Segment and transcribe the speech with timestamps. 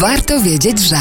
[0.00, 0.96] Warto wiedzieć, że.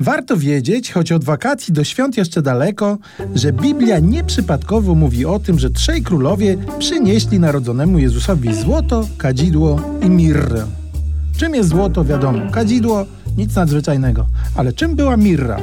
[0.00, 2.98] Warto wiedzieć, choć od wakacji do świąt jeszcze daleko,
[3.34, 10.10] że Biblia nieprzypadkowo mówi o tym, że trzej królowie przynieśli narodzonemu Jezusowi złoto, kadzidło i
[10.10, 10.66] mirrę.
[11.36, 12.50] Czym jest złoto, wiadomo.
[12.50, 13.06] Kadzidło,
[13.36, 14.26] nic nadzwyczajnego.
[14.56, 15.56] Ale czym była mirra?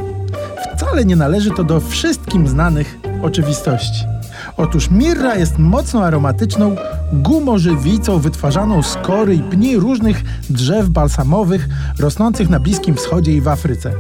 [0.76, 4.04] Wcale nie należy to do wszystkim znanych oczywistości.
[4.58, 6.76] Otóż mirra jest mocno aromatyczną
[7.14, 13.48] gumożywicą wytwarzaną z kory i pni różnych drzew balsamowych rosnących na Bliskim Wschodzie i w
[13.48, 13.94] Afryce.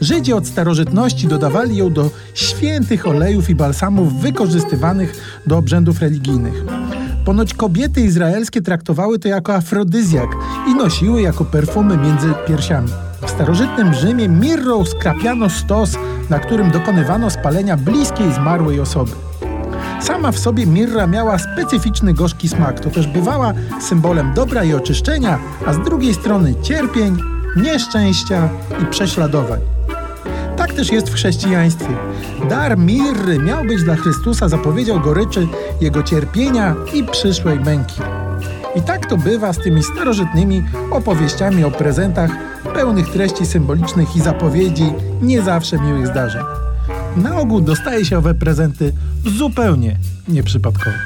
[0.00, 6.64] Żydzi od starożytności dodawali ją do świętych olejów i balsamów wykorzystywanych do obrzędów religijnych.
[7.24, 10.28] Ponoć kobiety izraelskie traktowały to jako afrodyzjak
[10.68, 12.88] i nosiły jako perfumy między piersiami.
[13.26, 15.96] W starożytnym Rzymie mirrą skrapiano stos,
[16.30, 19.12] na którym dokonywano spalenia bliskiej zmarłej osoby.
[20.04, 25.38] Sama w sobie mirra miała specyficzny gorzki smak, to też bywała symbolem dobra i oczyszczenia,
[25.66, 27.16] a z drugiej strony cierpień,
[27.56, 28.48] nieszczęścia
[28.82, 29.60] i prześladowań.
[30.56, 31.96] Tak też jest w chrześcijaństwie.
[32.48, 35.48] Dar mirry miał być dla Chrystusa zapowiedzią goryczy
[35.80, 38.00] Jego cierpienia i przyszłej męki.
[38.76, 42.30] I tak to bywa z tymi starożytnymi opowieściami o prezentach
[42.74, 46.42] pełnych treści symbolicznych i zapowiedzi nie zawsze miłych zdarzeń.
[47.16, 48.92] Na ogół dostaje się owe prezenty
[49.38, 49.98] zupełnie
[50.28, 50.96] nieprzypadkowo.